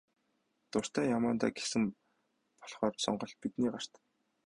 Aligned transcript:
Дуртай 0.71 1.05
яамандаа 1.15 1.51
гэсэн 1.57 1.83
болохоор 2.61 2.93
сонголт 3.05 3.35
бидний 3.41 3.71
гарт 3.73 3.91
байна. 3.97 4.09